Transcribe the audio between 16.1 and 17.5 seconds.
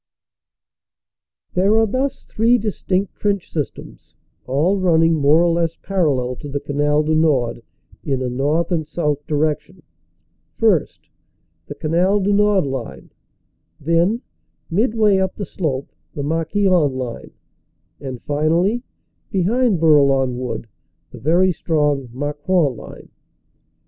the Marquion line;